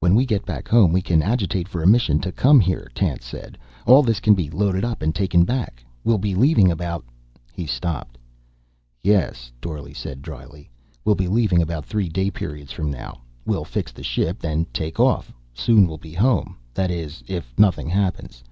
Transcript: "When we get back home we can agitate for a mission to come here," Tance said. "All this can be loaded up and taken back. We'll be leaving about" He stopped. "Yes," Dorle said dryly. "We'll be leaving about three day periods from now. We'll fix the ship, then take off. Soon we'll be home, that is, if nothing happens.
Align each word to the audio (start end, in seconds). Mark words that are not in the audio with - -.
"When 0.00 0.16
we 0.16 0.26
get 0.26 0.44
back 0.44 0.66
home 0.66 0.92
we 0.92 1.00
can 1.00 1.22
agitate 1.22 1.68
for 1.68 1.80
a 1.80 1.86
mission 1.86 2.18
to 2.18 2.32
come 2.32 2.58
here," 2.58 2.90
Tance 2.96 3.24
said. 3.24 3.56
"All 3.86 4.02
this 4.02 4.18
can 4.18 4.34
be 4.34 4.50
loaded 4.50 4.84
up 4.84 5.02
and 5.02 5.14
taken 5.14 5.44
back. 5.44 5.84
We'll 6.02 6.18
be 6.18 6.34
leaving 6.34 6.68
about" 6.68 7.04
He 7.54 7.64
stopped. 7.64 8.18
"Yes," 9.04 9.52
Dorle 9.62 9.94
said 9.94 10.20
dryly. 10.20 10.68
"We'll 11.04 11.14
be 11.14 11.28
leaving 11.28 11.62
about 11.62 11.86
three 11.86 12.08
day 12.08 12.28
periods 12.28 12.72
from 12.72 12.90
now. 12.90 13.20
We'll 13.44 13.64
fix 13.64 13.92
the 13.92 14.02
ship, 14.02 14.40
then 14.40 14.66
take 14.72 14.98
off. 14.98 15.32
Soon 15.54 15.86
we'll 15.86 15.98
be 15.98 16.14
home, 16.14 16.56
that 16.74 16.90
is, 16.90 17.22
if 17.28 17.56
nothing 17.56 17.88
happens. 17.88 18.42